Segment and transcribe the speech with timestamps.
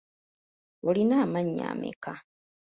[0.87, 2.13] Olina amannya ameka?